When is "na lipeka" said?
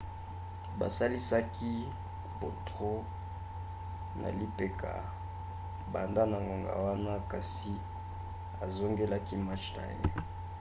4.21-4.91